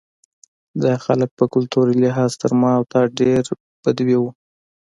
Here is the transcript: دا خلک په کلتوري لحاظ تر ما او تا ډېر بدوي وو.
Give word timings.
دا 0.83 0.93
خلک 1.05 1.29
په 1.39 1.45
کلتوري 1.53 1.95
لحاظ 2.03 2.31
تر 2.41 2.51
ما 2.61 2.71
او 2.79 2.83
تا 2.93 3.01
ډېر 3.19 3.41
بدوي 3.83 4.17
وو. 4.19 4.29